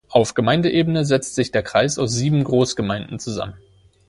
[0.09, 3.53] Auf Gemeindeebene setzt sich der Kreis aus sieben Großgemeinden zusammen.